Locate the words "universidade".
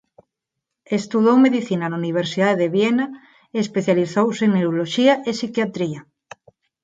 2.03-2.57